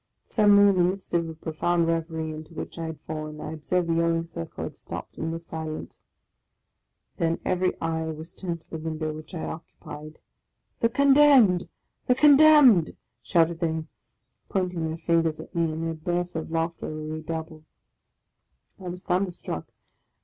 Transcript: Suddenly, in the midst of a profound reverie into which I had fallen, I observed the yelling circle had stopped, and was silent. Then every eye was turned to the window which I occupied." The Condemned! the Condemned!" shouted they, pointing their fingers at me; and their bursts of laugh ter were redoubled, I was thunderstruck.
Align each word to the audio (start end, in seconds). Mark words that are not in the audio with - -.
Suddenly, 0.23 0.69
in 0.69 0.75
the 0.77 0.83
midst 0.83 1.13
of 1.13 1.29
a 1.29 1.35
profound 1.35 1.85
reverie 1.85 2.31
into 2.31 2.55
which 2.55 2.79
I 2.79 2.87
had 2.87 3.01
fallen, 3.01 3.39
I 3.39 3.51
observed 3.53 3.87
the 3.87 3.93
yelling 3.93 4.25
circle 4.25 4.63
had 4.63 4.75
stopped, 4.75 5.15
and 5.19 5.31
was 5.31 5.45
silent. 5.45 5.91
Then 7.17 7.39
every 7.45 7.79
eye 7.79 8.05
was 8.05 8.33
turned 8.33 8.61
to 8.61 8.71
the 8.71 8.79
window 8.79 9.13
which 9.13 9.35
I 9.35 9.43
occupied." 9.43 10.17
The 10.79 10.89
Condemned! 10.89 11.69
the 12.07 12.15
Condemned!" 12.15 12.97
shouted 13.21 13.59
they, 13.59 13.85
pointing 14.49 14.87
their 14.87 14.97
fingers 14.97 15.39
at 15.39 15.53
me; 15.53 15.71
and 15.71 15.83
their 15.85 15.93
bursts 15.93 16.35
of 16.35 16.49
laugh 16.49 16.73
ter 16.79 16.87
were 16.89 17.05
redoubled, 17.05 17.65
I 18.79 18.87
was 18.87 19.03
thunderstruck. 19.03 19.67